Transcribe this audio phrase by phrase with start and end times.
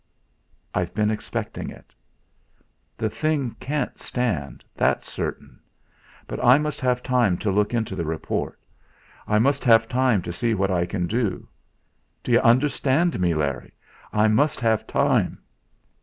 [0.73, 1.93] "I've been expecting it."
[2.97, 5.59] "The thing can't stand that's certain.
[6.25, 8.59] But I must have time to look into the report.
[9.27, 11.47] I must have time to see what I can do.
[12.23, 13.73] D'you understand me, Larry
[14.11, 15.37] I must have time."